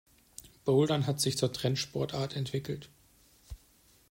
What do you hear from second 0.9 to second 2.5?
hat sich zur Trendsportart